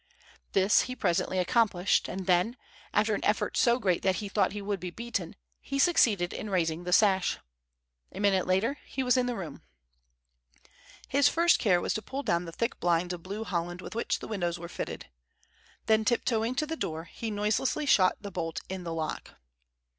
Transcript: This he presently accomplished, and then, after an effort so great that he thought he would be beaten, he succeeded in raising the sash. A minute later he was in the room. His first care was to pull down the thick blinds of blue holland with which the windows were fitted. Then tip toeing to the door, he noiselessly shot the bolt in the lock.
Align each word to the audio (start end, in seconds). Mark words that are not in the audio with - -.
This 0.53 0.81
he 0.89 0.95
presently 0.95 1.37
accomplished, 1.37 2.07
and 2.09 2.25
then, 2.25 2.57
after 2.91 3.13
an 3.13 3.23
effort 3.23 3.55
so 3.55 3.77
great 3.77 4.01
that 4.01 4.15
he 4.15 4.27
thought 4.29 4.51
he 4.51 4.59
would 4.59 4.79
be 4.79 4.89
beaten, 4.89 5.35
he 5.61 5.77
succeeded 5.77 6.33
in 6.33 6.49
raising 6.49 6.85
the 6.85 6.91
sash. 6.91 7.37
A 8.11 8.19
minute 8.19 8.47
later 8.47 8.79
he 8.87 9.03
was 9.03 9.15
in 9.15 9.27
the 9.27 9.35
room. 9.35 9.61
His 11.07 11.29
first 11.29 11.59
care 11.59 11.79
was 11.79 11.93
to 11.93 12.01
pull 12.01 12.23
down 12.23 12.45
the 12.45 12.51
thick 12.51 12.79
blinds 12.79 13.13
of 13.13 13.21
blue 13.21 13.43
holland 13.43 13.79
with 13.79 13.93
which 13.93 14.17
the 14.17 14.27
windows 14.27 14.57
were 14.57 14.67
fitted. 14.67 15.05
Then 15.85 16.03
tip 16.03 16.25
toeing 16.25 16.55
to 16.57 16.65
the 16.65 16.75
door, 16.75 17.03
he 17.03 17.29
noiselessly 17.29 17.85
shot 17.85 18.15
the 18.23 18.31
bolt 18.31 18.61
in 18.69 18.83
the 18.83 18.95
lock. 18.95 19.35